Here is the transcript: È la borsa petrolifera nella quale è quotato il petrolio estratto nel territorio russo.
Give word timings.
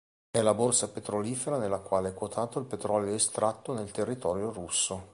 È 0.31 0.41
la 0.41 0.55
borsa 0.55 0.89
petrolifera 0.89 1.59
nella 1.59 1.77
quale 1.77 2.09
è 2.09 2.13
quotato 2.15 2.57
il 2.57 2.65
petrolio 2.65 3.13
estratto 3.13 3.71
nel 3.75 3.91
territorio 3.91 4.51
russo. 4.51 5.09